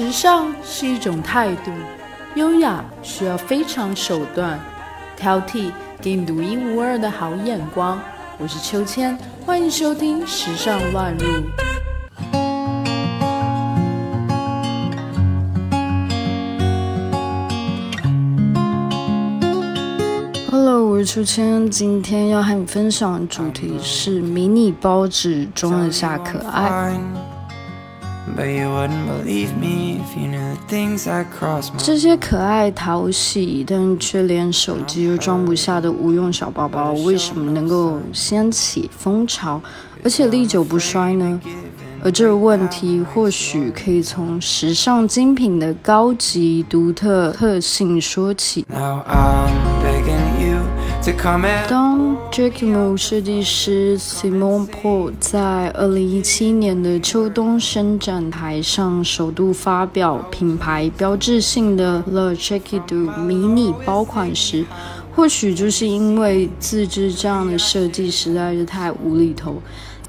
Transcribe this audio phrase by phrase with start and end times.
[0.00, 1.70] 时尚是一种态度，
[2.34, 4.58] 优雅需要非常手段，
[5.14, 8.00] 挑剔给你独一无二的好眼光。
[8.38, 11.26] 我是秋千，欢迎收听《时尚乱入》。
[20.50, 26.98] Hello，我是秋千，今天要和你分享的主题是迷你包子装得下可爱。
[31.78, 39.60] 这些可爱讨喜，但却连手机都装不下的无用小包包，为什么能够掀起风潮，
[40.04, 41.40] 而且历久不衰呢？
[42.02, 48.64] 而这个问题或许可以从时尚精品的高级独特特性说起。
[51.68, 62.76] 当 j a c k m o 设计师 Simon Paul 在二零一七年的秋冬伸展台上首度发表品牌标志性的 The j a c k
[62.76, 64.64] i Do 迷你包款时，
[65.16, 69.60] 或许就是因为自制这样的设计实在是太无厘头。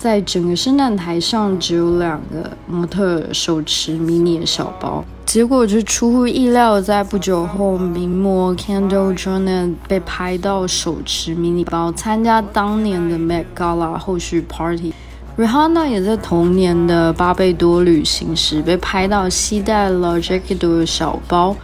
[0.01, 14.91] 在整个圣诞台上，只有两个模特手持迷你的小包，结果就出乎意料，在不久后，名模 Kendall Jenner 被拍到手持迷你包参加当年的 Met Gala 后续 Party。
[15.37, 21.55] Rihanna 也在同年的巴贝多旅行时被拍到携带了 Jacquemus 的小包。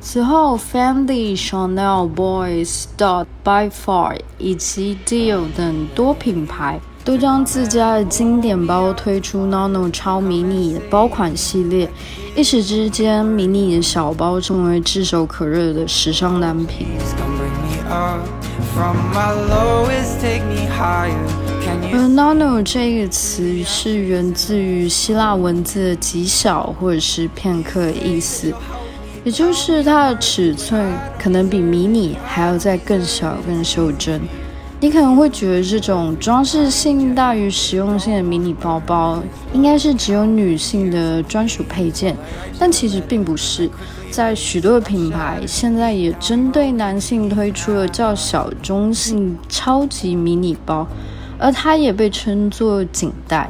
[0.00, 6.80] 此后，Fendi、Chanel、Boys、Dot、By Far 以及 Dior 等多品牌。
[7.04, 11.90] 都将自家的经典包推出 Nano 超迷你包款系列，
[12.36, 16.86] 一时之间，迷你的小包成为炙手可热的时尚单品。
[21.94, 28.54] 而 Nano 这个词是源自于希腊文字的极小或者是片刻的意思，
[29.24, 34.20] 也就是它的尺寸可能比迷你还要再更小、更袖珍。
[34.82, 39.22] 你可能会觉得这种装饰性大于实用性的迷你包包，
[39.52, 42.16] 应该是只有女性的专属配件，
[42.58, 43.70] 但其实并不是。
[44.10, 50.84] 在许多品牌，现在也针对男性推出了较小中性超级迷你包，
[51.38, 53.48] 而它也被称作颈带。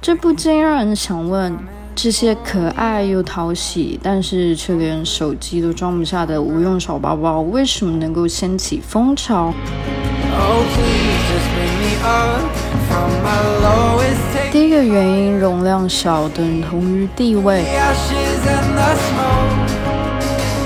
[0.00, 1.58] 这不禁让人想问：
[1.96, 9.52] 这些可爱又讨喜，但是却连手机都装不下的无用小包包，为什么能够掀起风潮？
[14.50, 17.64] 第一个原因，容量小等同于地位。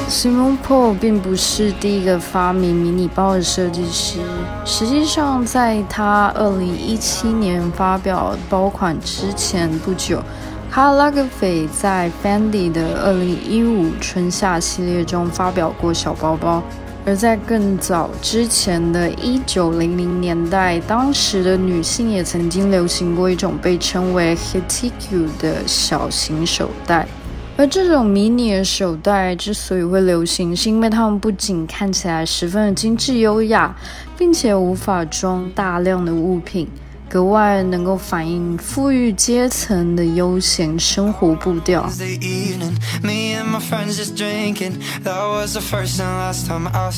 [0.09, 4.21] Simon Paul 并不是第一个发明迷你包的设计师，
[4.65, 10.22] 实际上，在他2017年发表包款之前不久，
[10.71, 16.62] 卡拉格斐在 Fendi 的2015春夏系列中发表过小包包。
[17.04, 27.08] 而在更早之前的1900年代，当时的女性也曾经流行过一种被称为 Hitiku 的小型手袋。
[27.56, 33.76] 而这种迷你的手袋之所以会流行，是因为它们不仅看起来十分的精致优雅，
[34.16, 36.68] 并且无法装大量的物品。
[37.12, 41.86] 格外能够反映富裕阶层的悠闲生活步调。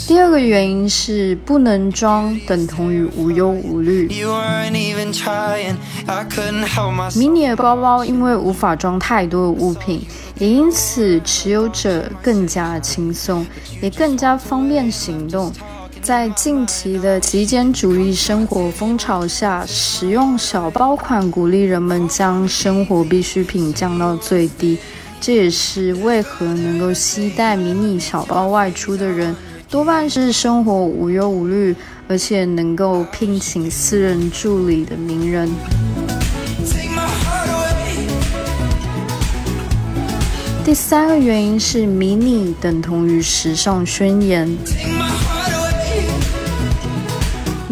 [0.06, 4.06] 第二个原因是不能装等同于无忧无虑。
[7.16, 10.06] 迷你的包包因为无法装太多的物品，
[10.38, 13.44] 也因此持有者更加轻松，
[13.82, 15.52] 也更加方便行动。
[16.04, 24.76] 在近期的极简主义生活风潮下，使用小包款鼓励人们将生活必需品降到最低。
[25.18, 29.34] 这也是为何能够携带迷你小包外出的人，
[29.70, 31.74] 多半是生活无忧无虑，
[32.06, 35.48] 而且能够聘请私人助理的名人。
[40.62, 44.54] 第三个原因是，迷你等同于时尚宣言。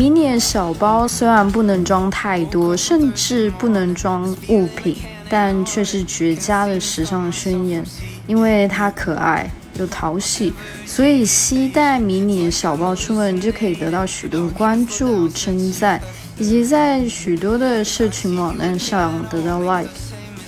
[0.02, 4.96] 迷你的小包虽然不能装太多，甚至不能装物品，
[5.28, 7.84] 但却是绝佳的时尚宣言。
[8.26, 10.52] 因为它可爱又讨喜，
[10.84, 16.00] 所以携带迷你的小包出门就可以得到许多关注、称赞，
[16.36, 19.88] 以及在许多的社群网站上得到 like。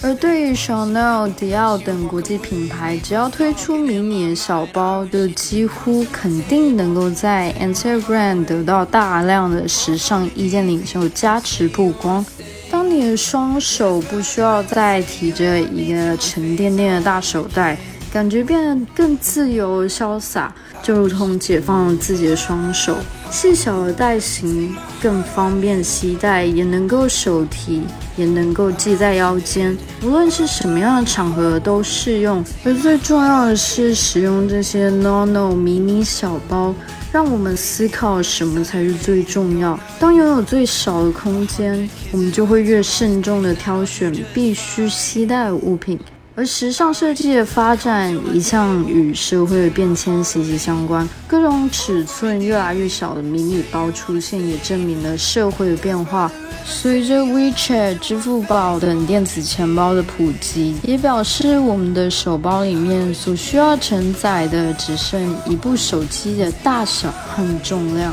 [0.05, 12.23] 而对于 Chanel、迪奥等国际品牌，只要推出迷你小包，就几乎肯定能够在 Instagram 得到大量的时尚意见领袖加持曝光。
[12.71, 17.75] 当你的双手不需要再提着一个沉甸甸的大手袋，
[18.14, 22.96] 感觉变得更自由潇洒，就如同解放了自己的双手。
[23.28, 24.72] 细小的袋型
[25.02, 27.82] 更方便携带，也能够手提，
[28.16, 32.44] 也能够系在腰间，无论是什么样的场合都适用。
[32.64, 36.72] 而最重要的是，使用这些 Nono 迷你小包。
[37.11, 39.78] 让我们思考什么才是最重要。
[40.00, 45.99] 当拥有最少的空间，我们就会越慎重地挑选必须携带的物品。
[46.37, 56.29] 而时尚设计的发展一向与社会的变迁息息相关，各种尺寸越来越小的迷你包出现，也证明了社会的变化。
[56.65, 68.13] 随着 WeChat、支付宝等电子钱包的普及，也表示我们的手包里面所需要承载的只剩一部手机的大小和重量。